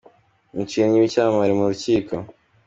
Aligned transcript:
Umukinnyi 0.53 0.97
wicyamamare 1.01 1.53
mu 1.59 1.65
rukiko 1.71 2.13